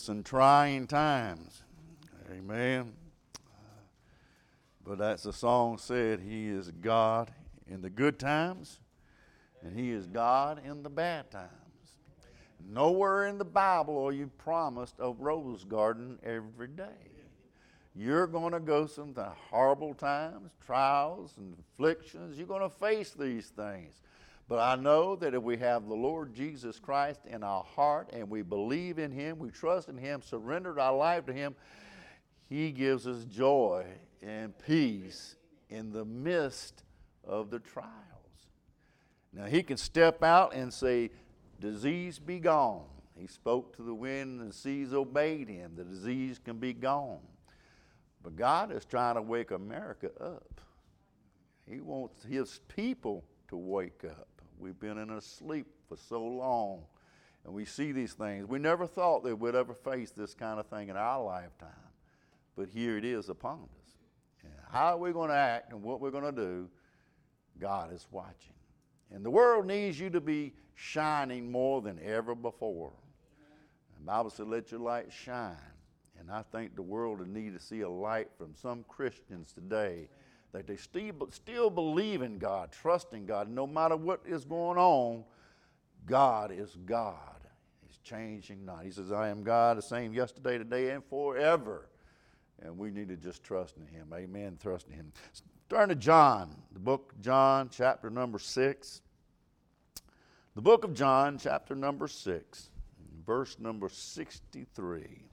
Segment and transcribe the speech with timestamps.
[0.00, 1.62] some trying times.
[2.30, 2.92] Amen.
[4.84, 7.30] But as the song said, He is God
[7.66, 8.80] in the good times,
[9.62, 11.52] and He is God in the bad times.
[12.66, 17.12] Nowhere in the Bible are you promised a rose garden every day.
[17.94, 19.14] You're going to go some
[19.50, 22.38] horrible times, trials, and afflictions.
[22.38, 24.02] You're going to face these things.
[24.48, 28.30] But I know that if we have the Lord Jesus Christ in our heart and
[28.30, 31.54] we believe in Him, we trust in Him, surrendered our life to Him,
[32.48, 33.84] He gives us joy
[34.22, 35.36] and peace
[35.68, 36.82] in the midst
[37.24, 37.92] of the trials.
[39.34, 41.10] Now, He can step out and say,
[41.60, 42.84] Disease be gone.
[43.18, 45.72] He spoke to the wind and the seas obeyed Him.
[45.76, 47.18] The disease can be gone.
[48.22, 50.60] But God is trying to wake America up.
[51.68, 54.37] He wants His people to wake up.
[54.58, 56.82] We've been in a sleep for so long,
[57.44, 58.48] and we see these things.
[58.48, 61.68] We never thought that we'd ever face this kind of thing in our lifetime,
[62.56, 63.96] but here it is upon us.
[64.42, 66.68] And how are we going to act and what we're going to do?
[67.58, 68.54] God is watching.
[69.10, 72.92] And the world needs you to be shining more than ever before.
[73.98, 75.56] The Bible said, let your light shine.
[76.18, 80.08] And I think the world would need to see a light from some Christians today
[80.52, 83.50] that they still, still believe in God, trust in God.
[83.50, 85.24] No matter what is going on,
[86.06, 87.14] God is God.
[87.86, 88.84] He's changing not.
[88.84, 91.88] He says, I am God, the same yesterday, today, and forever.
[92.62, 94.12] And we need to just trust in Him.
[94.14, 94.58] Amen.
[94.60, 95.12] Trust in Him.
[95.68, 99.02] Turn to John, the book John, chapter number 6.
[100.54, 102.70] The book of John, chapter number 6,
[103.24, 105.27] verse number 63.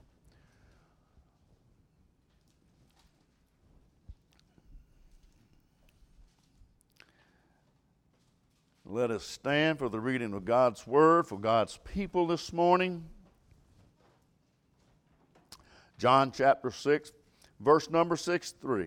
[8.88, 13.04] Let us stand for the reading of God's Word for God's people this morning.
[15.98, 17.10] John chapter 6,
[17.58, 18.86] verse number 6 3.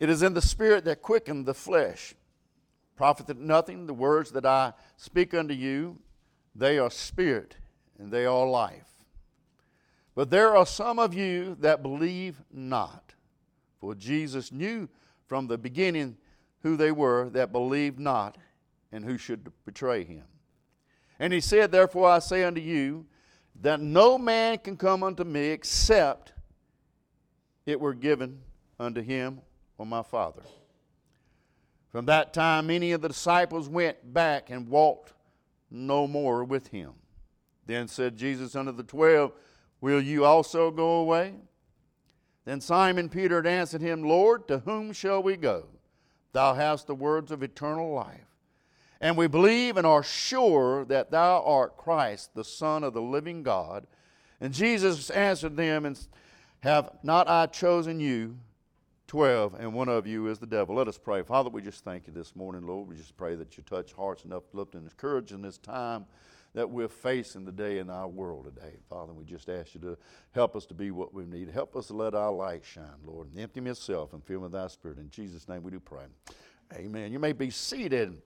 [0.00, 2.16] It is in the Spirit that quickened the flesh.
[2.96, 6.00] Profiteth nothing, the words that I speak unto you,
[6.52, 7.54] they are spirit
[7.96, 9.04] and they are life.
[10.16, 13.14] But there are some of you that believe not.
[13.78, 14.88] For Jesus knew
[15.28, 16.16] from the beginning
[16.62, 18.38] who they were that believed not
[18.90, 20.24] and who should betray him.
[21.18, 23.06] And he said, Therefore I say unto you,
[23.60, 26.32] that no man can come unto me except
[27.66, 28.40] it were given
[28.78, 29.40] unto him
[29.78, 30.42] or my Father.
[31.90, 35.12] From that time, many of the disciples went back and walked
[35.70, 36.92] no more with him.
[37.66, 39.32] Then said Jesus unto the twelve,
[39.80, 41.34] Will you also go away?
[42.44, 45.66] Then Simon Peter had answered him, Lord, to whom shall we go?
[46.32, 48.26] Thou hast the words of eternal life.
[49.00, 53.42] And we believe and are sure that thou art Christ, the Son of the living
[53.42, 53.86] God.
[54.40, 55.98] And Jesus answered them, and
[56.60, 58.38] have not I chosen you,
[59.08, 60.76] twelve, and one of you is the devil.
[60.76, 61.22] Let us pray.
[61.22, 62.88] Father, we just thank you this morning, Lord.
[62.88, 66.06] We just pray that you touch hearts and uplift and encourage in this time
[66.54, 68.76] that we're facing today in our world today.
[68.88, 69.98] Father, we just ask you to
[70.32, 71.48] help us to be what we need.
[71.48, 73.28] Help us to let our light shine, Lord.
[73.30, 74.98] And empty myself and fill me with thy spirit.
[74.98, 76.04] In Jesus' name we do pray.
[76.74, 77.12] Amen.
[77.12, 78.20] You may be seated.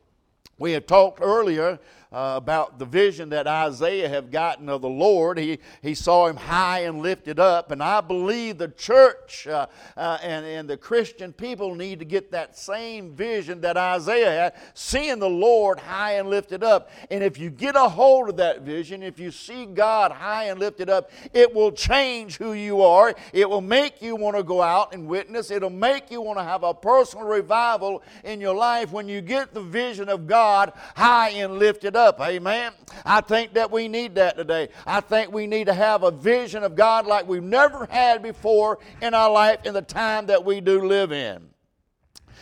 [0.59, 1.79] We had talked earlier
[2.12, 5.39] uh, about the vision that Isaiah had gotten of the Lord.
[5.39, 7.71] He, he saw him high and lifted up.
[7.71, 12.31] And I believe the church uh, uh, and, and the Christian people need to get
[12.31, 16.91] that same vision that Isaiah had, seeing the Lord high and lifted up.
[17.11, 20.61] And if you get a hold of that vision, if you see God high and
[20.61, 23.15] lifted up, it will change who you are.
[23.33, 25.51] It will make you want to go out and witness.
[25.51, 29.53] It'll make you want to have a personal revival in your life when you get
[29.53, 32.21] the vision of God God high and lifted up.
[32.21, 32.73] Amen.
[33.07, 34.69] I think that we need that today.
[34.87, 38.79] I think we need to have a vision of God like we've never had before
[39.01, 41.49] in our life in the time that we do live in.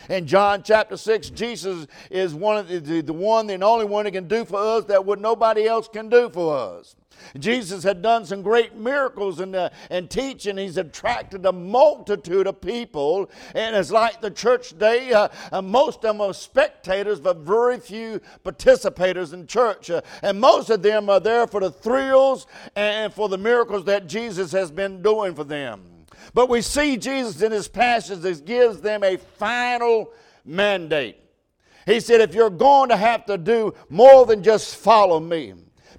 [0.08, 4.10] In John chapter 6, Jesus is one of the, the one and only one that
[4.10, 6.96] can do for us that what nobody else can do for us.
[7.38, 10.56] Jesus had done some great miracles and, uh, and teaching.
[10.56, 13.30] He's attracted a multitude of people.
[13.54, 17.78] And it's like the church today, uh, uh, most of them are spectators, but very
[17.78, 19.90] few participators in church.
[19.90, 24.06] Uh, and most of them are there for the thrills and for the miracles that
[24.06, 25.82] Jesus has been doing for them.
[26.32, 30.12] But we see Jesus in his passage that gives them a final
[30.44, 31.18] mandate.
[31.86, 35.54] He said, if you're going to have to do more than just follow me,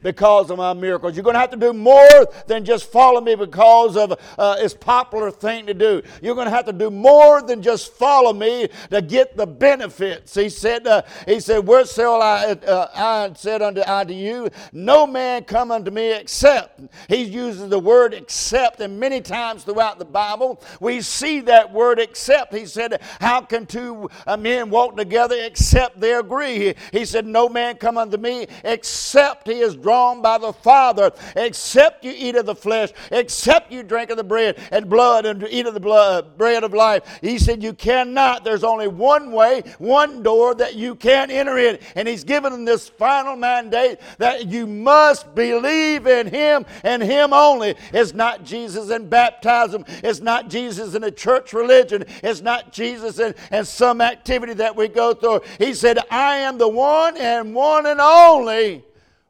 [0.05, 1.15] because of my miracles.
[1.15, 4.75] You're going to have to do more than just follow me because of uh, it's
[4.75, 6.03] popular thing to do.
[6.21, 10.35] You're going to have to do more than just follow me to get the benefits.
[10.35, 15.07] He said, uh, he said, where shall I, uh, I said unto, unto you, no
[15.07, 16.81] man come unto me except.
[17.09, 21.97] He uses the word except, and many times throughout the Bible, we see that word
[21.97, 22.53] except.
[22.53, 26.75] He said, how can two uh, men walk together except they agree?
[26.91, 32.03] He said, no man come unto me except he is drawn by the Father, except
[32.03, 35.65] you eat of the flesh, except you drink of the bread and blood and eat
[35.65, 37.19] of the blood, uh, bread of life.
[37.21, 38.43] He said, You cannot.
[38.43, 41.79] There's only one way, one door that you can enter in.
[41.95, 47.33] And He's given them this final mandate that you must believe in Him and Him
[47.33, 47.75] only.
[47.93, 53.19] It's not Jesus and baptism, it's not Jesus in a church religion, it's not Jesus
[53.19, 55.41] and some activity that we go through.
[55.57, 58.83] He said, I am the one and one and only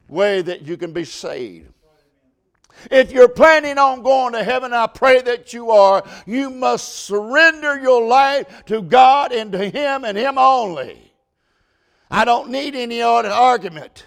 [0.08, 1.72] way that you can be saved.
[2.90, 7.80] If you're planning on going to heaven, I pray that you are, you must surrender
[7.80, 11.12] your life to God and to Him and Him only.
[12.10, 14.06] I don't need any other argument.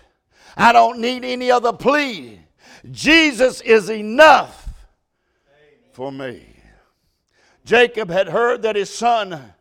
[0.56, 2.40] I don't need any other plea.
[2.92, 4.70] Jesus is enough
[5.92, 6.46] for me.
[7.66, 9.54] Jacob had heard that his son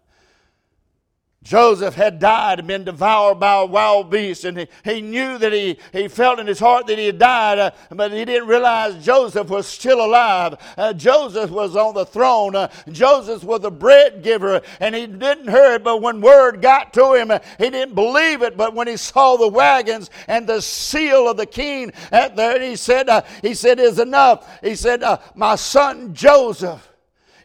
[1.48, 5.50] Joseph had died and been devoured by a wild beast, and he, he knew that
[5.50, 9.02] he, he felt in his heart that he had died, uh, but he didn't realize
[9.02, 10.56] Joseph was still alive.
[10.76, 12.54] Uh, Joseph was on the throne.
[12.54, 16.92] Uh, Joseph was the bread giver, and he didn't hear it, but when word got
[16.92, 18.58] to him, he didn't believe it.
[18.58, 22.76] But when he saw the wagons and the seal of the king at there, he
[22.76, 24.46] said, uh, he said, is enough.
[24.60, 26.92] He said, uh, my son Joseph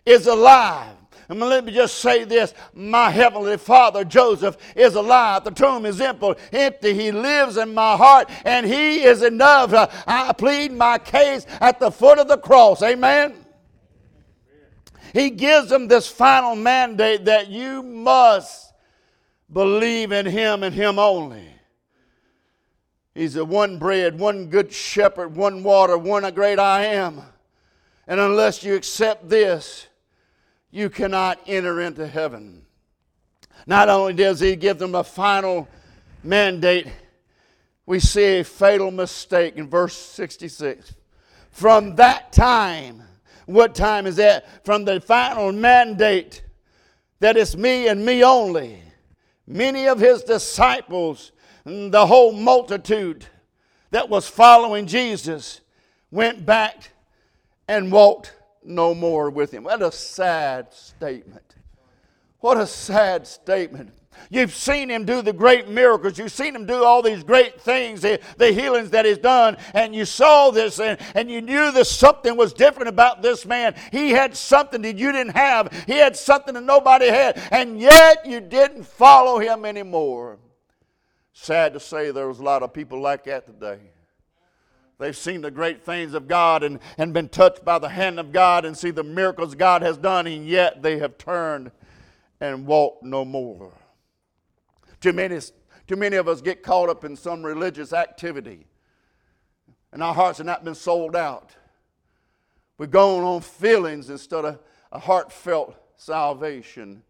[0.06, 0.98] is alive.
[1.30, 5.44] And let me just say this my heavenly father, Joseph, is alive.
[5.44, 6.94] The tomb is empty.
[6.94, 9.74] He lives in my heart, and he is enough.
[10.08, 12.82] I plead my case at the foot of the cross.
[12.82, 13.36] Amen.
[15.14, 18.74] He gives them this final mandate that you must
[19.52, 21.48] believe in him and him only.
[23.14, 27.22] He's the one bread, one good shepherd, one water, one great I am.
[28.08, 29.88] And unless you accept this,
[30.74, 32.66] you cannot enter into heaven.
[33.68, 35.70] Not only does he give them a final
[36.24, 36.88] mandate,
[37.86, 40.96] we see a fatal mistake in verse 66.
[41.52, 43.04] From that time,
[43.46, 44.66] what time is that?
[44.66, 46.44] From the final mandate
[47.20, 48.82] that it's me and me only.
[49.46, 51.34] Many of his disciples,
[51.66, 53.28] the whole multitude
[53.92, 55.62] that was following Jesus,
[56.10, 56.90] went back
[57.68, 58.34] and walked
[58.66, 59.64] no more with him.
[59.64, 61.56] What a sad statement.
[62.40, 63.92] What a sad statement.
[64.30, 66.18] You've seen him do the great miracles.
[66.18, 69.96] You've seen him do all these great things, the, the healings that he's done, and
[69.96, 73.76] you saw this and, and you knew that something was different about this man.
[73.92, 78.26] He had something that you didn't have, he had something that nobody had, and yet
[78.26, 80.40] you didn't follow him anymore.
[81.34, 83.80] Sad to say, there was a lot of people like that today.
[85.00, 88.32] They've seen the great things of God and, and been touched by the hand of
[88.32, 91.72] God and see the miracles God has done, and yet they have turned
[92.40, 93.74] and walked no more.
[95.02, 95.40] Too many,
[95.88, 98.68] too many of us get caught up in some religious activity,
[99.92, 101.52] and our hearts have not been sold out.
[102.78, 104.60] We're going on feelings instead of
[104.92, 107.04] a heartfelt salvation.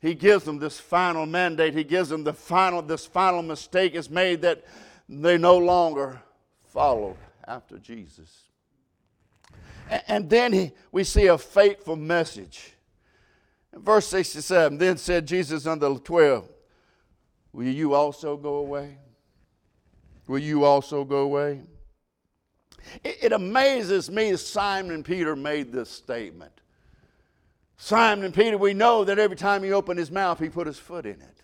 [0.00, 1.74] He gives them this final mandate.
[1.74, 4.64] He gives them the final, this final mistake is made that
[5.08, 6.20] they no longer
[6.68, 7.16] followed
[7.46, 8.44] after Jesus.
[10.06, 12.74] And then he, we see a fateful message.
[13.72, 16.48] In verse 67, then said Jesus unto the twelve,
[17.52, 18.98] Will you also go away?
[20.26, 21.62] Will you also go away?
[23.02, 26.52] It, it amazes me Simon and Peter made this statement.
[27.78, 30.78] Simon and Peter, we know that every time he opened his mouth, he put his
[30.78, 31.42] foot in it.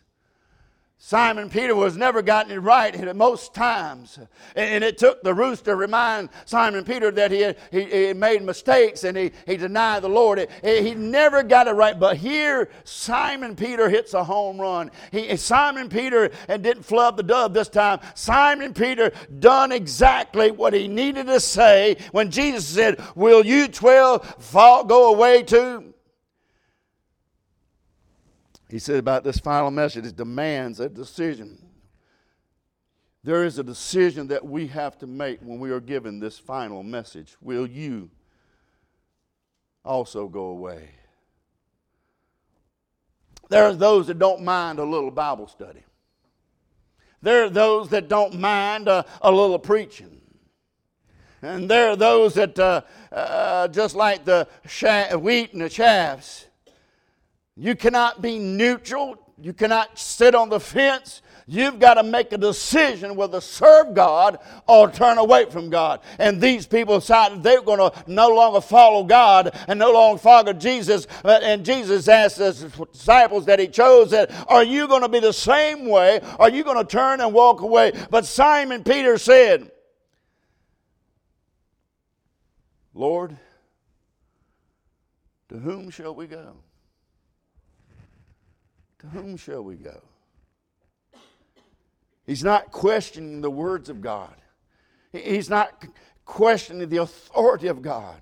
[1.07, 4.19] Simon Peter was never gotten it right at most times.
[4.57, 8.43] And it took the rooster to remind Simon Peter that he had, he, he made
[8.43, 10.39] mistakes and he, he denied the Lord.
[10.39, 12.01] It, he never got it right.
[12.01, 14.91] But here, Simon Peter hits a home run.
[15.13, 18.01] He, Simon Peter and didn't flub the dove this time.
[18.15, 24.43] Simon Peter done exactly what he needed to say when Jesus said, Will you 12
[24.43, 25.94] fall, go away too?
[28.69, 31.59] He said about this final message, it demands a decision.
[33.23, 36.83] There is a decision that we have to make when we are given this final
[36.83, 37.37] message.
[37.41, 38.11] Will you
[39.85, 40.91] also go away?
[43.49, 45.85] There are those that don't mind a little Bible study.
[47.23, 50.21] There are those that don't mind a, a little preaching.
[51.41, 54.49] And there are those that, uh, uh, just like the
[55.21, 56.47] wheat and the chaffs,
[57.57, 59.17] you cannot be neutral.
[59.41, 61.21] You cannot sit on the fence.
[61.47, 66.01] You've got to make a decision whether to serve God or turn away from God.
[66.19, 70.19] And these people decided they were going to no longer follow God and no longer
[70.19, 71.07] follow Jesus.
[71.23, 75.21] Uh, and Jesus asked his disciples that he chose that, are you going to be
[75.21, 76.21] the same way?
[76.39, 77.93] Are you going to turn and walk away?
[78.11, 79.71] But Simon Peter said,
[82.95, 83.37] Lord,
[85.51, 86.55] to whom shall we go?
[89.05, 90.01] To whom shall we go?
[92.27, 94.35] He's not questioning the words of God.
[95.13, 95.85] He's not
[96.25, 98.17] questioning the authority of God.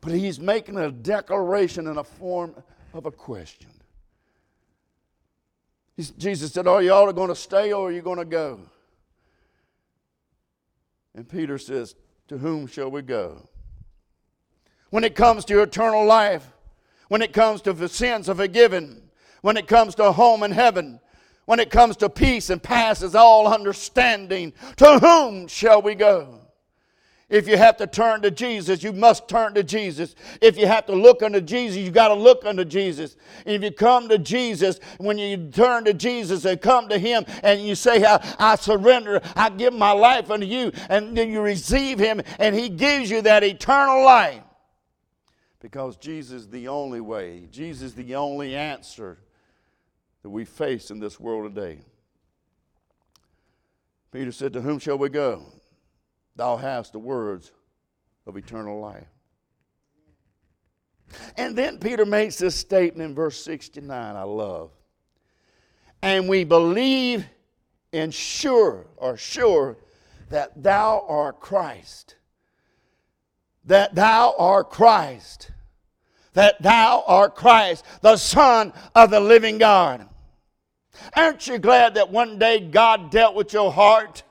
[0.00, 2.54] But he's making a declaration in a form
[2.92, 3.70] of a question.
[5.96, 8.60] He's, Jesus said, Are y'all going to stay or are you going to go?
[11.16, 11.96] And Peter says,
[12.28, 13.48] To whom shall we go?
[14.90, 16.46] When it comes to eternal life,
[17.08, 19.03] when it comes to the sins are forgiven,
[19.44, 20.98] when it comes to home in heaven,
[21.44, 26.40] when it comes to peace and passes all understanding, to whom shall we go?
[27.28, 30.14] If you have to turn to Jesus, you must turn to Jesus.
[30.40, 33.16] If you have to look unto Jesus, you got to look unto Jesus.
[33.44, 37.60] If you come to Jesus, when you turn to Jesus and come to Him and
[37.60, 41.98] you say, I, I surrender, I give my life unto you, and then you receive
[41.98, 44.40] Him and He gives you that eternal life.
[45.60, 49.18] Because Jesus is the only way, Jesus is the only answer
[50.24, 51.78] that we face in this world today.
[54.10, 55.44] Peter said, To whom shall we go?
[56.34, 57.52] Thou hast the words
[58.26, 59.06] of eternal life.
[61.36, 64.70] And then Peter makes this statement in verse 69 I love.
[66.00, 67.26] And we believe
[67.92, 69.76] and sure are sure
[70.30, 72.16] that thou art Christ.
[73.66, 75.50] That thou art Christ.
[76.32, 80.08] That thou art Christ, the Son of the living God.
[81.14, 84.22] Aren't you glad that one day God dealt with your heart?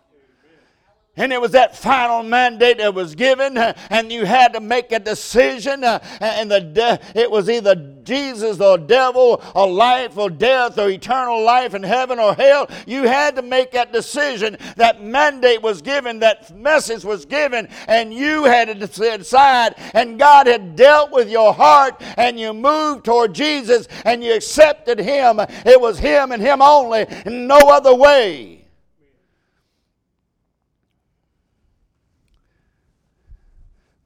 [1.15, 4.91] And it was that final mandate that was given, uh, and you had to make
[4.91, 5.83] a decision.
[5.83, 10.89] Uh, and the de- it was either Jesus or devil, or life or death, or
[10.89, 12.67] eternal life in heaven or hell.
[12.87, 14.57] You had to make that decision.
[14.75, 19.75] That mandate was given, that message was given, and you had to decide.
[19.93, 24.97] And God had dealt with your heart, and you moved toward Jesus, and you accepted
[24.97, 25.39] Him.
[25.39, 28.62] It was Him and Him only, no other way.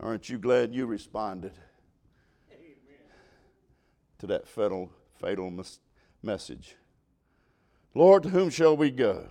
[0.08, 1.52] Aren't you glad you responded
[2.50, 2.72] Amen.
[4.20, 5.82] to that fatal, fatal mes-
[6.24, 6.78] message?
[7.94, 9.28] Lord, to whom shall we go?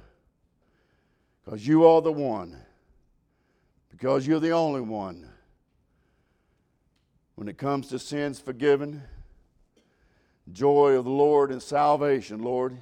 [1.43, 2.59] Because you are the one.
[3.91, 5.31] Because you're the only one.
[7.37, 9.03] When it comes to sins forgiven,
[10.53, 12.77] joy of the Lord and salvation, Lord,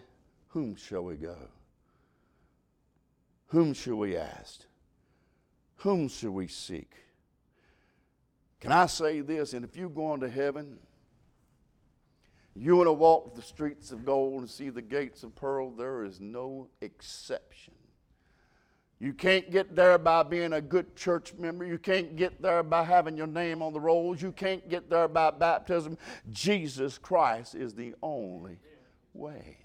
[0.49, 1.37] whom shall we go?
[3.51, 4.63] Whom shall we ask?
[5.77, 7.04] Whom shall we seek?
[8.65, 9.53] Can I say this?
[9.53, 10.79] And if you're going to heaven,
[12.57, 16.03] you want to walk the streets of gold and see the gates of pearl, there
[16.03, 17.75] is no exception.
[18.99, 21.67] You can't get there by being a good church member.
[21.67, 24.23] You can't get there by having your name on the rolls.
[24.23, 25.99] You can't get there by baptism.
[26.31, 28.57] Jesus Christ is the only
[29.13, 29.59] way.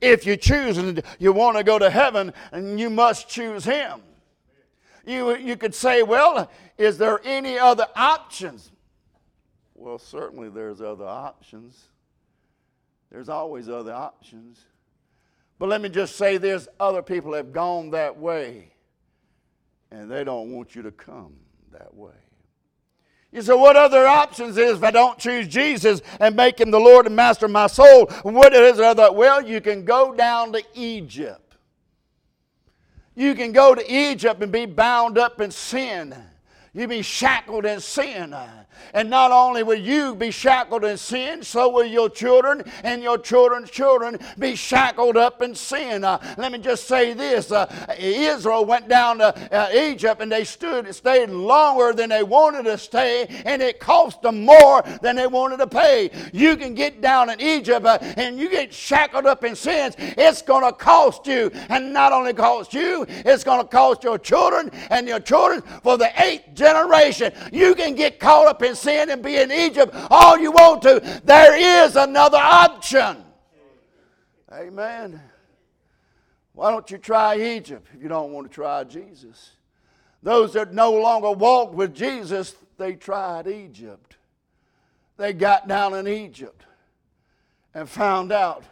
[0.00, 4.00] If you choose and you want to go to heaven, and you must choose Him.
[5.06, 8.70] You, you could say, well, is there any other options?
[9.74, 11.82] Well, certainly there's other options.
[13.10, 14.64] There's always other options.
[15.58, 18.72] But let me just say this other people have gone that way,
[19.90, 21.34] and they don't want you to come
[21.72, 22.12] that way.
[23.30, 26.78] You say, what other options is if I don't choose Jesus and make him the
[26.78, 28.06] Lord and Master of my soul?
[28.22, 29.10] What is other?
[29.12, 31.43] Well, you can go down to Egypt.
[33.16, 36.14] You can go to Egypt and be bound up in sin.
[36.74, 38.34] You be shackled in sin.
[38.92, 43.16] And not only will you be shackled in sin, so will your children and your
[43.18, 46.04] children's children be shackled up in sin.
[46.04, 47.66] Uh, let me just say this uh,
[47.98, 52.76] Israel went down to uh, Egypt and they stood, stayed longer than they wanted to
[52.76, 56.10] stay, and it cost them more than they wanted to pay.
[56.32, 60.42] You can get down in Egypt uh, and you get shackled up in sins, it's
[60.42, 61.50] going to cost you.
[61.68, 65.96] And not only cost you, it's going to cost your children and your children for
[65.96, 67.32] the eighth generation.
[67.52, 71.20] You can get caught up in sin and be in Egypt all you want to.
[71.24, 73.18] There is another option.
[74.52, 75.20] Amen.
[76.52, 79.50] Why don't you try Egypt if you don't want to try Jesus?
[80.22, 84.16] Those that no longer walked with Jesus, they tried Egypt.
[85.16, 86.64] They got down in Egypt
[87.74, 88.64] and found out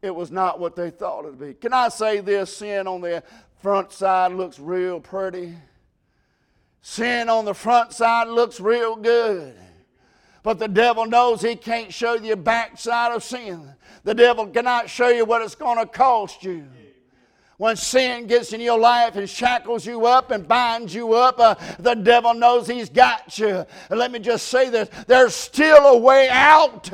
[0.00, 1.54] it was not what they thought it would be.
[1.54, 2.56] Can I say this?
[2.56, 3.22] Sin on the
[3.60, 5.54] front side looks real pretty.
[6.82, 9.54] Sin on the front side looks real good.
[10.42, 13.72] But the devil knows he can't show you the backside of sin.
[14.02, 16.66] The devil cannot show you what it's going to cost you.
[17.56, 21.54] When sin gets in your life and shackles you up and binds you up, uh,
[21.78, 23.64] the devil knows he's got you.
[23.88, 26.90] And let me just say this there's still a way out.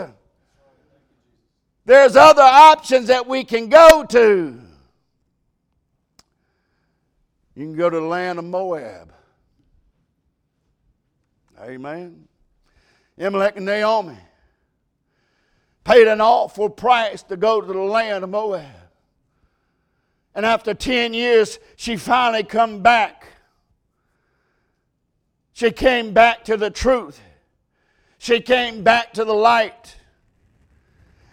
[1.86, 4.60] There's other options that we can go to.
[7.54, 9.14] You can go to the land of Moab.
[11.60, 12.28] Amen.
[13.16, 14.16] Elimelech and Naomi
[15.84, 18.66] paid an awful price to go to the land of Moab.
[20.34, 23.26] And after 10 years, she finally come back.
[25.52, 27.20] She came back to the truth.
[28.18, 29.96] She came back to the light.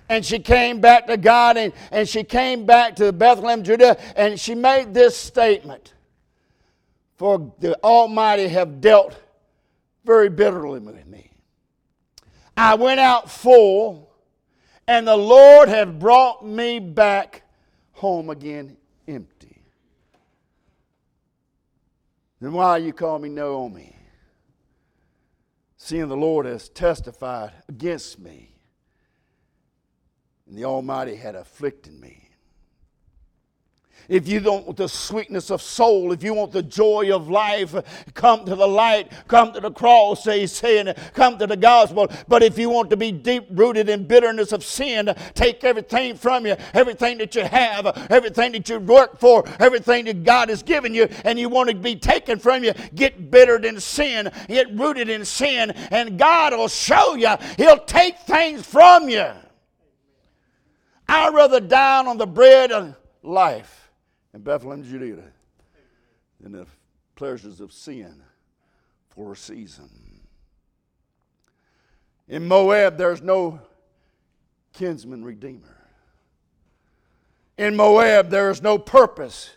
[0.07, 4.39] And she came back to God and, and she came back to Bethlehem, Judah, and
[4.39, 5.93] she made this statement
[7.17, 9.15] For the Almighty have dealt
[10.05, 11.31] very bitterly with me.
[12.55, 14.11] I went out full,
[14.87, 17.43] and the Lord had brought me back
[17.93, 19.63] home again empty.
[22.39, 23.95] Then why you call me Naomi?
[25.77, 28.55] Seeing the Lord has testified against me,
[30.47, 32.24] and the Almighty had afflicted me
[34.09, 37.75] if you don't want the sweetness of soul, if you want the joy of life,
[38.13, 42.07] come to the light, come to the cross, he's saying, come to the gospel.
[42.27, 46.45] But if you want to be deep rooted in bitterness of sin, take everything from
[46.45, 50.93] you, everything that you have, everything that you work for, everything that God has given
[50.93, 55.09] you, and you want to be taken from you, get bittered in sin, get rooted
[55.09, 57.35] in sin, and God will show you.
[57.57, 59.27] He'll take things from you.
[61.07, 63.84] I'd rather die on the bread of life
[64.35, 65.23] in Bethlehem, Judea,
[66.41, 66.67] than the
[67.15, 68.21] pleasures of sin
[69.07, 69.89] for a season.
[72.27, 73.61] In Moab, there's no
[74.73, 75.77] kinsman redeemer.
[77.57, 79.51] In Moab, there is no purpose.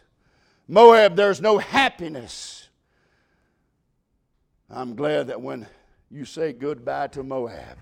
[0.69, 2.69] Moab, there's no happiness.
[4.71, 5.67] I'm glad that when
[6.09, 7.79] you say goodbye to Moab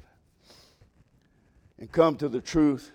[1.79, 2.91] and come to the truth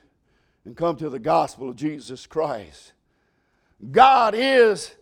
[0.65, 2.93] and come to the gospel of Jesus Christ,
[3.89, 4.93] God is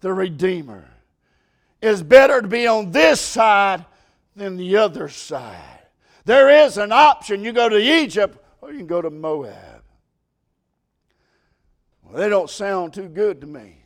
[0.00, 0.88] the Redeemer.
[1.82, 3.84] It's better to be on this side
[4.36, 5.80] than the other side.
[6.24, 7.44] There is an option.
[7.44, 9.82] You go to Egypt or you can go to Moab.
[12.02, 13.81] Well, they don't sound too good to me.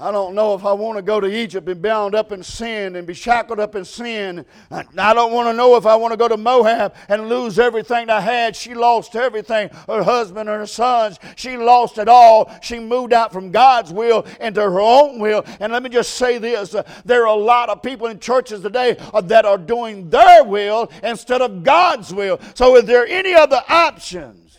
[0.00, 2.96] I don't know if I want to go to Egypt and bound up in sin
[2.96, 4.46] and be shackled up in sin.
[4.70, 8.08] I don't want to know if I want to go to Moab and lose everything
[8.08, 8.56] I had.
[8.56, 11.18] She lost everything her husband and her sons.
[11.36, 12.50] She lost it all.
[12.62, 15.44] She moved out from God's will into her own will.
[15.60, 18.96] And let me just say this there are a lot of people in churches today
[19.24, 22.40] that are doing their will instead of God's will.
[22.54, 24.58] So, is there any other options?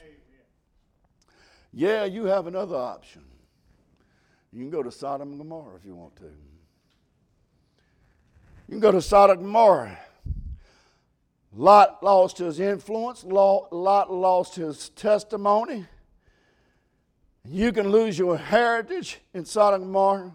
[1.73, 3.23] Yeah, you have another option.
[4.54, 6.24] You can go to Sodom and Gomorrah if you want to.
[6.24, 6.32] You
[8.70, 9.98] can go to Sodom and Gomorrah.
[11.54, 15.86] Lot lost his influence, Lot lost his testimony.
[17.44, 20.34] You can lose your heritage in Sodom and Gomorrah.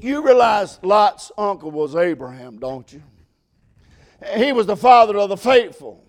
[0.00, 3.02] You realize Lot's uncle was Abraham, don't you?
[4.36, 6.07] He was the father of the faithful.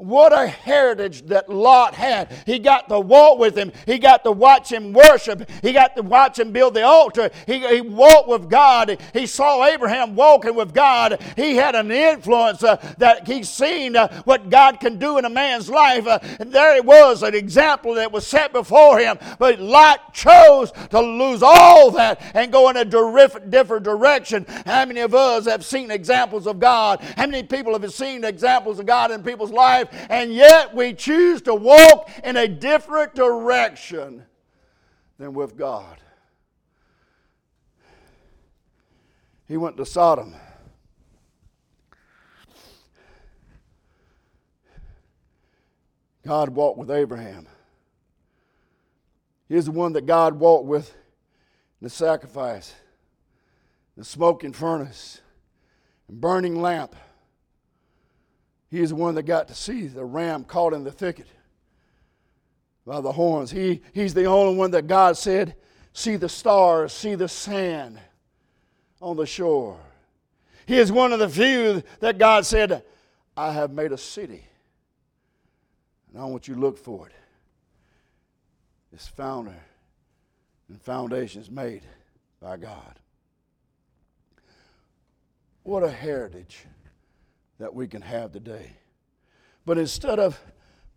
[0.00, 2.32] What a heritage that Lot had.
[2.46, 3.70] He got to walk with him.
[3.84, 5.46] He got to watch him worship.
[5.60, 7.30] He got to watch him build the altar.
[7.44, 8.98] He, he walked with God.
[9.12, 11.20] He saw Abraham walking with God.
[11.36, 15.28] He had an influence uh, that he's seen uh, what God can do in a
[15.28, 16.06] man's life.
[16.06, 19.18] Uh, and there it was, an example that was set before him.
[19.38, 24.46] But Lot chose to lose all that and go in a different direction.
[24.64, 27.00] How many of us have seen examples of God?
[27.18, 29.88] How many people have seen examples of God in people's life?
[30.08, 34.24] And yet we choose to walk in a different direction
[35.18, 35.98] than with God.
[39.46, 40.34] He went to Sodom.
[46.24, 47.48] God walked with Abraham.
[49.48, 52.72] He's the one that God walked with in the sacrifice,
[53.96, 55.20] the smoking furnace,
[56.08, 56.94] and burning lamp.
[58.70, 61.26] He is the one that got to see the ram caught in the thicket.
[62.86, 63.50] by the horns.
[63.50, 65.54] He, he's the only one that God said,
[65.92, 67.98] See the stars, see the sand
[69.02, 69.78] on the shore.
[70.66, 72.84] He is one of the few that God said,
[73.36, 74.44] I have made a city.
[76.12, 77.14] And I want you to look for it.
[78.92, 79.54] Its founder
[80.68, 81.82] and foundations made
[82.40, 82.98] by God.
[85.64, 86.66] What a heritage
[87.60, 88.72] that we can have today.
[89.64, 90.40] But instead of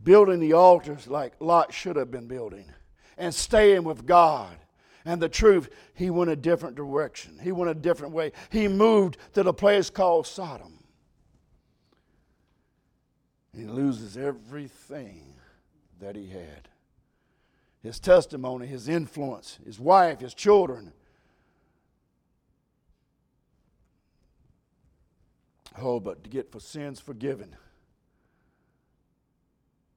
[0.04, 2.66] building the altars like Lot should have been building
[3.18, 4.56] and staying with God
[5.06, 7.38] and the truth, he went a different direction.
[7.42, 8.32] He went a different way.
[8.50, 10.80] He moved to the place called Sodom.
[13.56, 15.36] He loses everything
[16.00, 16.70] that he had
[17.84, 20.94] his testimony, his influence, his wife, his children.
[25.80, 27.56] Oh, but to get for sins forgiven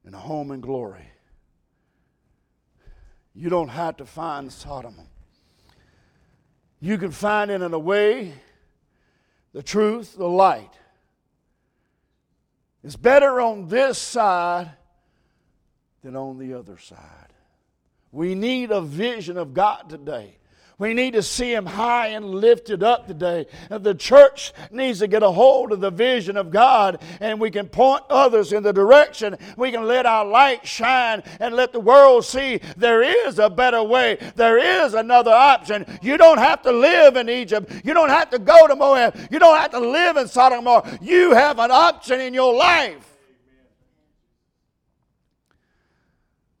[0.05, 1.09] and a home in glory.
[3.35, 4.95] You don't have to find Sodom.
[6.79, 8.33] You can find it in a way,
[9.53, 10.73] the truth, the light.
[12.83, 14.71] It's better on this side
[16.01, 17.33] than on the other side.
[18.11, 20.37] We need a vision of God today.
[20.79, 23.47] We need to see Him high and lifted up today.
[23.69, 27.67] The church needs to get a hold of the vision of God and we can
[27.67, 29.37] point others in the direction.
[29.57, 33.81] We can let our light shine and let the world see there is a better
[33.81, 34.19] way.
[34.35, 35.83] There is another option.
[36.03, 37.71] You don't have to live in Egypt.
[37.83, 39.17] You don't have to go to Moab.
[39.31, 40.99] You don't have to live in Sodom and Gomorrah.
[41.01, 43.17] You have an option in your life.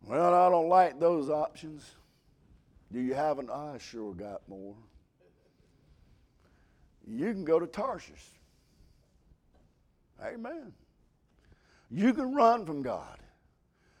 [0.01, 1.96] Well, I don't like those options.
[2.91, 4.75] Do you have an I sure got more?
[7.07, 8.31] You can go to Tarshish.
[10.21, 10.73] Amen.
[11.89, 13.17] You can run from God.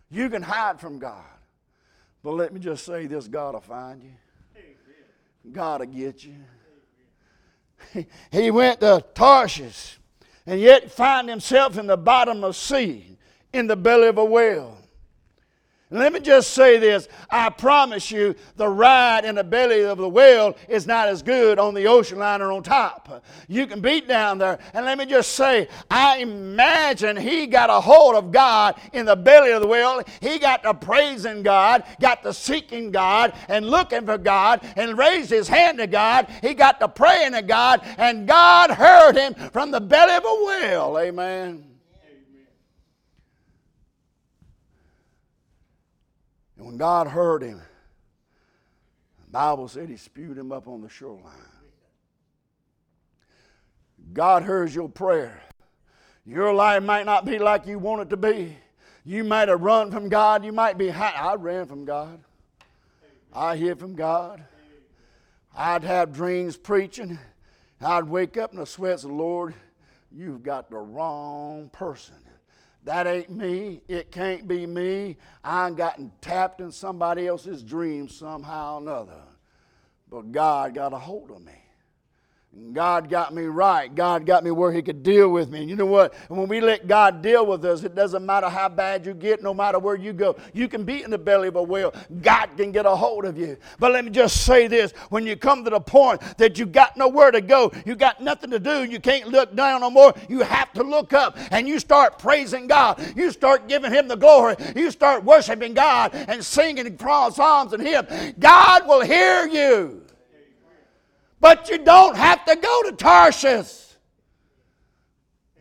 [0.09, 1.23] You can hide from God.
[2.23, 4.11] But let me just say this God will find you.
[5.51, 6.35] God will get you.
[8.31, 9.97] He went to Tarshish
[10.45, 13.17] and yet find himself in the bottom of sea,
[13.53, 14.77] in the belly of a whale.
[15.89, 17.07] Let me just say this.
[17.29, 21.59] I promise you, the ride in the belly of the whale is not as good
[21.59, 23.23] on the ocean liner on top.
[23.47, 24.59] You can beat down there.
[24.73, 29.15] And let me just say, I imagine he got a hold of God in the
[29.15, 30.03] belly of the whale.
[30.19, 35.29] He got to praising God, got to seeking God, and looking for God, and raised
[35.29, 36.27] his hand to God.
[36.41, 40.45] He got to praying to God, and God heard him from the belly of a
[40.45, 40.97] whale.
[40.99, 41.76] Amen.
[46.57, 47.61] And when God heard him,
[49.25, 51.33] the Bible said he spewed him up on the shoreline.
[54.13, 55.41] God hears your prayer.
[56.25, 58.57] Your life might not be like you want it to be.
[59.05, 60.43] You might have run from God.
[60.43, 61.13] You might be high.
[61.15, 62.19] I ran from God.
[63.33, 64.43] I hid from God.
[65.55, 67.17] I'd have dreams preaching.
[67.79, 69.53] I'd wake up in the sweats Lord.
[70.11, 72.15] You've got the wrong person.
[72.87, 73.81] That ain't me.
[73.89, 75.17] It can't be me.
[75.43, 79.23] I gotten tapped in somebody else's dream somehow or another.
[80.09, 81.51] But God got a hold of me.
[82.73, 83.93] God got me right.
[83.93, 85.61] God got me where He could deal with me.
[85.61, 86.13] And you know what?
[86.27, 89.53] When we let God deal with us, it doesn't matter how bad you get, no
[89.53, 90.35] matter where you go.
[90.53, 91.93] You can be in the belly of a whale.
[92.21, 93.57] God can get a hold of you.
[93.79, 96.97] But let me just say this when you come to the point that you got
[96.97, 100.41] nowhere to go, you got nothing to do, you can't look down no more, you
[100.41, 103.03] have to look up and you start praising God.
[103.15, 104.55] You start giving Him the glory.
[104.75, 108.35] You start worshiping God and singing psalms and hymns.
[108.39, 110.06] God will hear you.
[111.39, 113.85] But you don't have to go to Tarshish.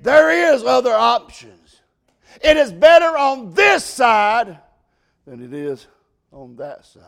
[0.01, 1.81] There is other options.
[2.43, 4.59] It is better on this side
[5.27, 5.87] than it is
[6.33, 7.03] on that side.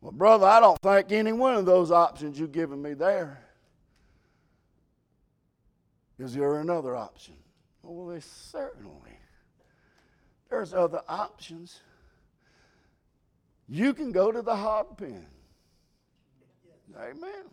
[0.00, 3.42] Well, brother, I don't think any one of those options you've given me there.
[6.18, 7.34] Is there another option?
[7.84, 9.18] Oh, well, they certainly.
[10.50, 11.80] There's other options.
[13.68, 15.26] You can go to the hog pen.
[16.98, 17.44] Amen.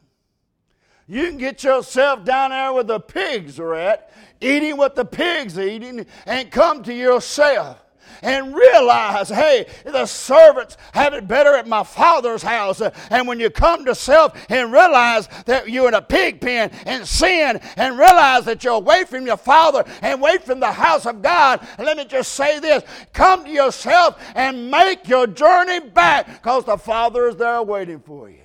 [1.08, 5.58] You can get yourself down there where the pigs are at, eating what the pigs
[5.58, 7.86] are eating, and come to yourself
[8.22, 12.82] and realize, hey, the servants have it better at my father's house.
[13.12, 17.08] And when you come to self and realize that you're in a pig pen and
[17.08, 21.22] sin and realize that you're away from your father and away from the house of
[21.22, 26.66] God, let me just say this come to yourself and make your journey back because
[26.66, 28.45] the father is there waiting for you.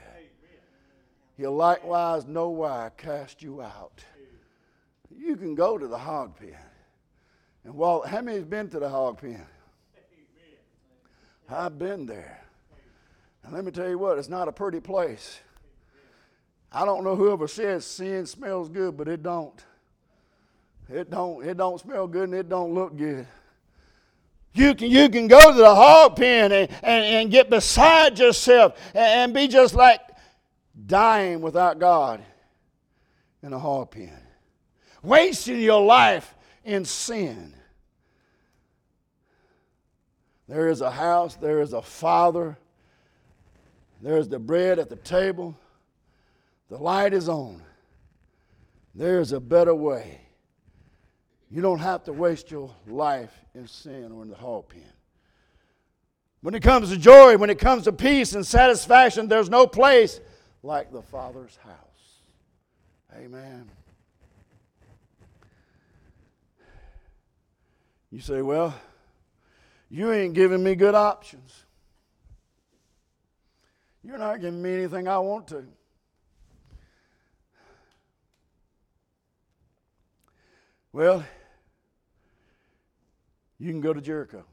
[1.41, 4.05] He'll likewise I cast you out.
[5.11, 6.55] You can go to the hog pen.
[7.65, 9.47] And Walt, how many's been to the hog pen?
[11.49, 12.43] I've been there.
[13.43, 15.41] And let me tell you what, it's not a pretty place.
[16.71, 19.65] I don't know whoever says sin smells good, but it don't.
[20.91, 21.43] It don't.
[21.43, 23.27] It don't smell good and it don't look good.
[24.53, 28.77] You can, you can go to the hog pen and, and, and get beside yourself
[28.93, 30.01] and, and be just like
[30.87, 32.23] dying without God
[33.43, 34.21] in a hog pen.
[35.03, 37.55] Wasting your life in sin.
[40.49, 42.59] There is a house, there is a father,
[44.03, 45.57] there is the bread at the table,
[46.69, 47.63] the light is on.
[48.95, 50.21] There is a better way.
[51.51, 54.83] You don't have to waste your life in sin or in the hog pen.
[56.43, 60.21] When it comes to joy, when it comes to peace and satisfaction, there's no place
[60.63, 62.21] like the Father's house.
[63.17, 63.69] Amen.
[68.11, 68.75] You say, well,
[69.89, 71.65] you ain't giving me good options.
[74.03, 75.65] You're not giving me anything I want to.
[80.93, 81.25] Well,
[83.59, 84.45] you can go to Jericho.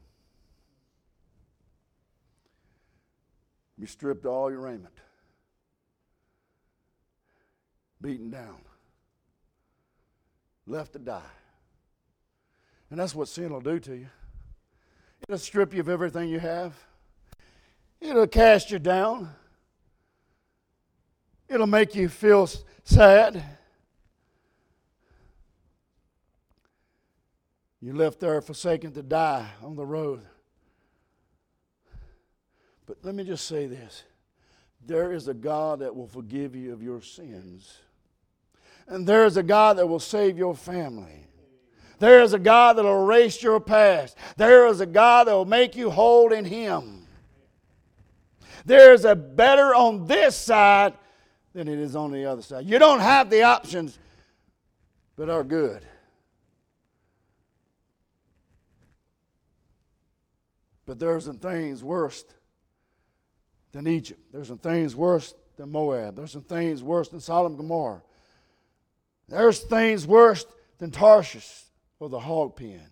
[3.78, 4.94] Be stripped of all your raiment,
[8.00, 8.58] beaten down,
[10.66, 11.22] left to die.
[12.90, 14.08] And that's what sin will do to you.
[15.22, 16.74] It'll strip you of everything you have.
[18.00, 19.30] It'll cast you down.
[21.48, 22.48] It'll make you feel
[22.84, 23.42] sad.
[27.80, 30.22] You left there forsaken to die on the road.
[32.86, 34.04] But let me just say this
[34.84, 37.78] there is a God that will forgive you of your sins,
[38.88, 41.26] and there is a God that will save your family.
[41.98, 44.16] There is a God that will erase your past.
[44.36, 47.06] There is a God that will make you whole in Him.
[48.64, 50.94] There is a better on this side
[51.54, 52.66] than it is on the other side.
[52.66, 53.98] You don't have the options,
[55.18, 55.84] that are good.
[60.86, 62.24] But there's some things worse
[63.72, 64.20] than Egypt.
[64.32, 66.16] There's some things worse than Moab.
[66.16, 68.00] There's some things worse than Sodom and Gomorrah.
[69.28, 70.46] There's things worse
[70.78, 71.64] than Tarshish
[71.98, 72.88] or the hog pen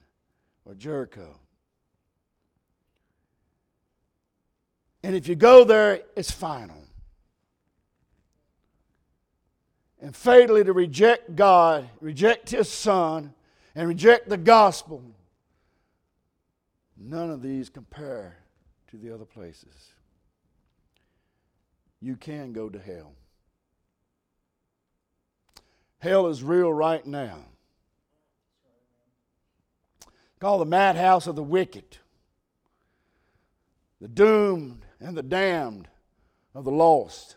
[0.64, 1.38] or Jericho.
[5.02, 6.82] And if you go there, it's final.
[10.00, 13.32] And fatally to reject God, reject His Son,
[13.74, 15.02] and reject the gospel
[16.96, 18.38] None of these compare
[18.90, 19.92] to the other places.
[22.00, 23.12] You can go to hell.
[25.98, 27.44] Hell is real right now.
[30.38, 31.98] Called the madhouse of the wicked,
[34.00, 35.88] the doomed and the damned
[36.54, 37.36] of the lost.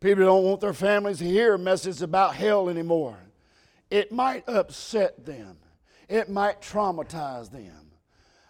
[0.00, 3.18] People don't want their families to hear a message about hell anymore.
[3.90, 5.58] It might upset them
[6.08, 7.83] it might traumatize them.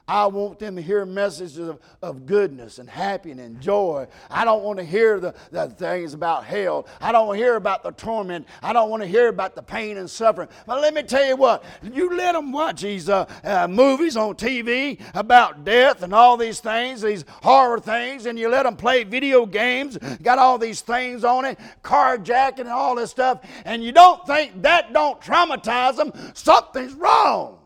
[0.07, 4.07] I want them to hear messages of, of goodness and happiness and joy.
[4.29, 6.87] I don't want to hear the, the things about hell.
[7.01, 8.47] I don't want to hear about the torment.
[8.63, 10.49] I don't want to hear about the pain and suffering.
[10.67, 14.35] But let me tell you what, you let them watch these uh, uh, movies on
[14.35, 19.05] TV about death and all these things, these horror things, and you let them play
[19.05, 23.93] video games, got all these things on it, carjacking and all this stuff, and you
[23.93, 27.59] don't think that don't traumatize them, something's wrong.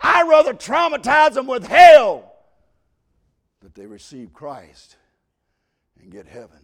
[0.00, 2.34] I'd rather traumatize them with hell
[3.60, 4.96] that they receive Christ
[6.00, 6.58] and get heaven.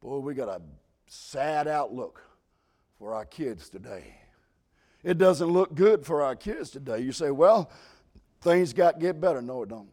[0.00, 0.60] Boy, we got a
[1.06, 2.22] sad outlook
[2.98, 4.16] for our kids today.
[5.02, 7.00] It doesn't look good for our kids today.
[7.00, 7.70] You say, well,
[8.40, 9.42] things got to get better.
[9.42, 9.88] No, it don't.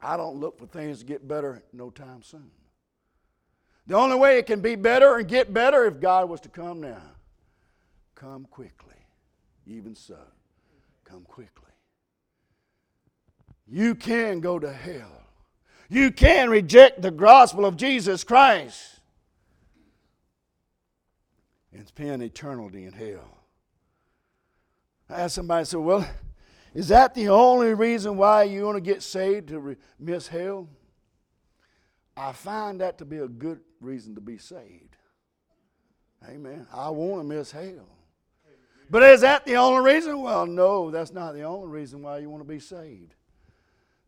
[0.00, 2.50] I don't look for things to get better no time soon.
[3.86, 6.80] The only way it can be better and get better if God was to come
[6.80, 7.02] now.
[8.14, 8.94] Come quickly.
[9.66, 10.18] Even so,
[11.04, 11.70] come quickly.
[13.68, 15.22] You can go to hell.
[15.88, 19.00] You can reject the gospel of Jesus Christ
[21.72, 23.38] and spend eternity in hell.
[25.08, 26.08] I asked somebody, I said, Well,
[26.74, 30.68] is that the only reason why you want to get saved to re- miss hell?
[32.16, 34.96] I find that to be a good reason to be saved.
[36.28, 36.66] Amen.
[36.72, 37.88] I want to miss hell.
[38.92, 40.20] But is that the only reason?
[40.20, 43.14] Well, no, that's not the only reason why you want to be saved.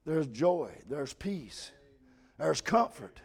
[0.04, 1.72] There's joy, there's peace,
[2.38, 3.18] there's comfort.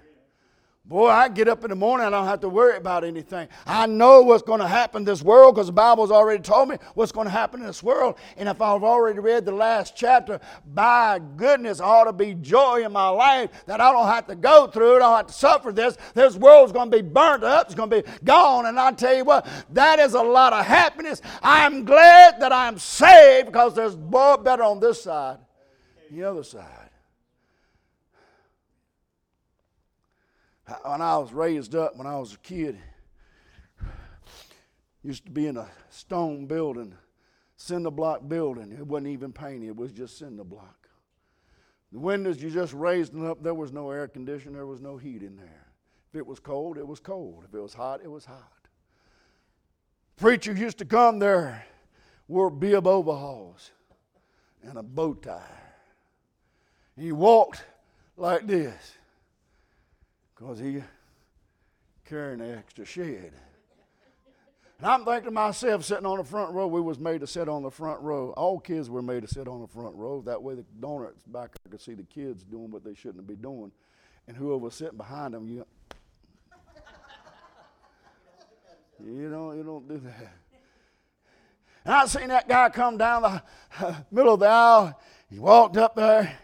[0.89, 3.47] Boy, I get up in the morning, I don't have to worry about anything.
[3.67, 6.77] I know what's going to happen in this world because the Bible's already told me
[6.95, 8.17] what's going to happen in this world.
[8.37, 10.39] And if I've already read the last chapter,
[10.73, 14.65] by goodness, ought to be joy in my life that I don't have to go
[14.65, 15.95] through it, I don't have to suffer this.
[16.15, 18.65] This world's going to be burnt up, it's going to be gone.
[18.65, 21.21] And I tell you what, that is a lot of happiness.
[21.43, 25.37] I'm glad that I'm saved because there's more better on this side,
[26.09, 26.88] than the other side.
[30.83, 32.79] When I was raised up, when I was a kid,
[35.03, 36.93] used to be in a stone building,
[37.55, 38.71] cinder block building.
[38.71, 40.87] It wasn't even painted, it was just cinder block.
[41.91, 43.41] The windows, you just raised them up.
[43.41, 45.67] There was no air conditioning, there was no heat in there.
[46.11, 47.45] If it was cold, it was cold.
[47.47, 48.51] If it was hot, it was hot.
[50.17, 51.65] Preacher used to come there,
[52.27, 53.71] wore bib overalls
[54.61, 55.41] and a bow tie.
[56.97, 57.63] He walked
[58.17, 58.98] like this
[60.39, 60.81] because he
[62.05, 63.33] carrying the extra shed.
[64.77, 67.49] And I'm thinking to myself, sitting on the front row, we was made to sit
[67.49, 68.31] on the front row.
[68.37, 70.21] All kids were made to sit on the front row.
[70.21, 73.35] That way the donuts back I could see the kids doing what they shouldn't be
[73.35, 73.71] doing.
[74.27, 75.65] And whoever was sitting behind them, you
[79.05, 80.33] You don't, you don't do that.
[81.85, 84.99] And I seen that guy come down the middle of the aisle.
[85.29, 86.37] He walked up there.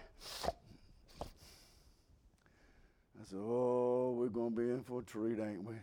[3.37, 5.75] Oh, we're going to be in for a treat, ain't we?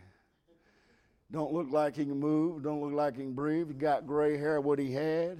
[1.31, 2.63] Don't look like he can move.
[2.63, 3.67] Don't look like he can breathe.
[3.67, 5.39] He got gray hair, what he had.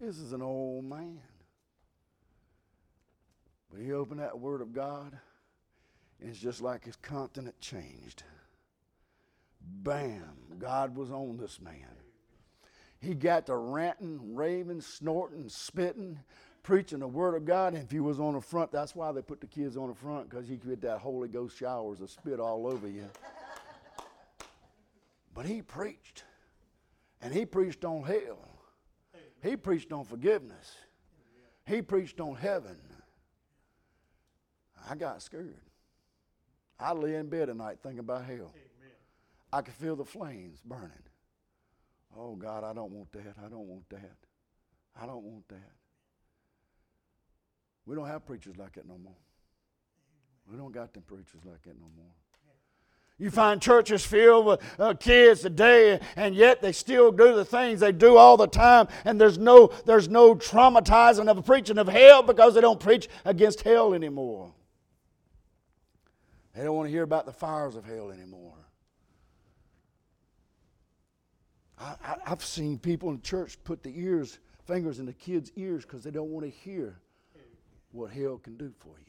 [0.00, 1.20] This is an old man.
[3.70, 5.16] But he opened that Word of God,
[6.20, 8.22] and it's just like his continent changed.
[9.60, 11.96] Bam, God was on this man.
[13.00, 16.18] He got to ranting, raving, snorting, spitting,
[16.64, 17.74] preaching the Word of God.
[17.74, 19.94] And if he was on the front, that's why they put the kids on the
[19.94, 23.08] front, because he could get that Holy Ghost showers of spit all over you.
[25.32, 26.24] But he preached.
[27.22, 28.58] And he preached on hell.
[29.42, 30.74] He preached on forgiveness.
[31.66, 32.76] He preached on heaven.
[34.88, 35.60] I got scared.
[36.78, 38.52] I lay in bed at night thinking about hell.
[39.52, 40.90] I could feel the flames burning.
[42.16, 43.34] Oh, God, I don't want that.
[43.44, 44.16] I don't want that.
[45.00, 45.72] I don't want that.
[47.86, 49.16] We don't have preachers like that no more.
[50.50, 52.12] We don't got them preachers like that no more.
[53.16, 57.78] You find churches filled with uh, kids today, and yet they still do the things
[57.78, 62.24] they do all the time, and there's no, there's no traumatizing of preaching of hell
[62.24, 64.52] because they don't preach against hell anymore.
[66.54, 68.54] They don't want to hear about the fires of hell anymore.
[71.78, 76.02] I, have seen people in church put the ears, fingers in the kids' ears because
[76.02, 76.98] they don't want to hear
[77.94, 79.04] what hell can do for you.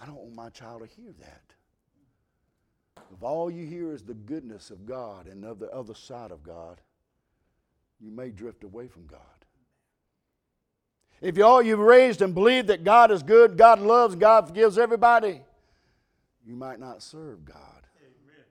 [0.00, 1.42] I don't want my child to hear that.
[3.12, 6.44] If all you hear is the goodness of God and of the other side of
[6.44, 6.80] God,
[8.00, 9.20] you may drift away from God.
[11.20, 15.40] If all you've raised and believed that God is good, God loves, God forgives everybody,
[16.46, 17.86] you might not serve God.
[18.00, 18.44] Amen.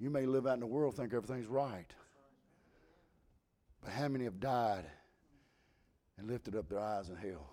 [0.00, 1.86] You may live out in the world think everything's right.
[3.80, 4.86] But how many have died
[6.18, 7.48] and lifted up their eyes in hell.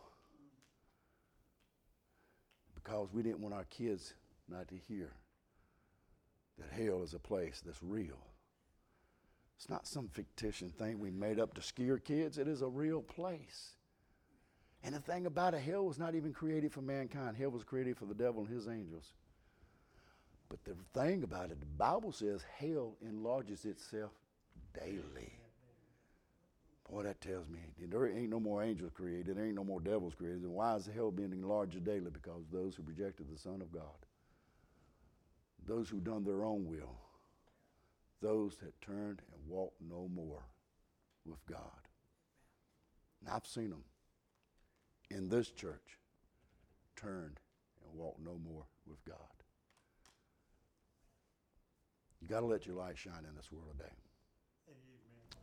[2.73, 4.13] Because we didn't want our kids
[4.49, 5.11] not to hear
[6.57, 8.19] that hell is a place that's real.
[9.57, 13.01] It's not some fictitious thing we made up to scare kids, it is a real
[13.01, 13.71] place.
[14.83, 17.97] And the thing about it, hell was not even created for mankind, hell was created
[17.97, 19.13] for the devil and his angels.
[20.49, 24.11] But the thing about it, the Bible says hell enlarges itself
[24.73, 25.39] daily.
[26.89, 30.13] Boy, that tells me there ain't no more angels created, there ain't no more devils
[30.13, 30.43] created.
[30.43, 32.11] And why is the hell being enlarged daily?
[32.11, 34.05] Because those who rejected the Son of God,
[35.67, 36.95] those who done their own will,
[38.21, 40.43] those that turned and walked no more
[41.25, 41.59] with God.
[43.21, 43.83] And I've seen them
[45.09, 45.97] in this church
[46.95, 47.39] turned
[47.83, 49.17] and walked no more with God.
[52.21, 53.91] You got to let your light shine in this world today.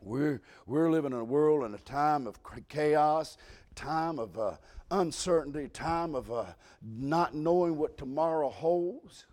[0.05, 3.37] We're, we're living in a world in a time of chaos,
[3.75, 4.57] time of uh,
[4.91, 6.45] uncertainty, time of uh,
[6.81, 9.25] not knowing what tomorrow holds.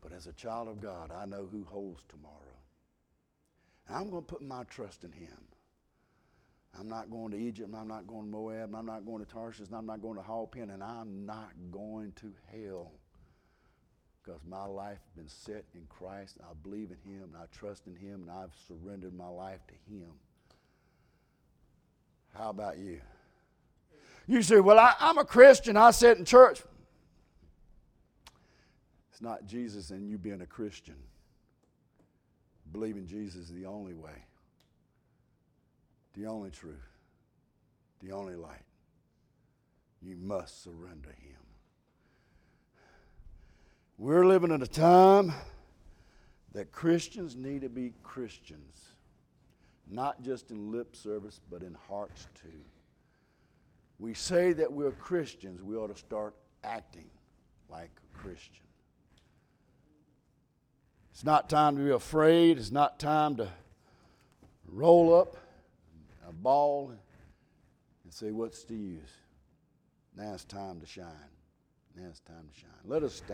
[0.00, 2.34] But as a child of God, I know who holds tomorrow.
[3.88, 5.38] And I'm going to put my trust in Him.
[6.78, 9.68] I'm not going to Egypt, I'm not going to Moab, I'm not going to Tarshish,
[9.72, 12.92] I'm not going to Hallpen, and I'm not going to hell
[14.24, 16.38] because my life has been set in Christ.
[16.40, 19.74] I believe in Him and I trust in Him and I've surrendered my life to
[19.92, 20.10] Him.
[22.34, 23.00] How about you?
[24.26, 25.76] You say, Well, I, am a Christian.
[25.76, 26.62] I sit in church.
[29.12, 30.96] It's not Jesus and you being a Christian.
[32.72, 34.24] Believing Jesus is the only way,
[36.14, 36.74] the only truth,
[38.02, 38.64] the only light.
[40.02, 41.43] You must surrender Him.
[43.96, 45.32] We're living in a time
[46.52, 48.88] that Christians need to be Christians,
[49.88, 52.48] not just in lip service, but in hearts too.
[54.00, 56.34] We say that we're Christians, we ought to start
[56.64, 57.08] acting
[57.68, 58.64] like a Christian.
[61.12, 62.58] It's not time to be afraid.
[62.58, 63.48] It's not time to
[64.66, 65.36] roll up
[66.28, 66.90] a ball
[68.02, 69.12] and say, What's the use?
[70.16, 71.06] Now it's time to shine.
[71.96, 72.70] Now it's time to shine.
[72.84, 73.30] Let us stand.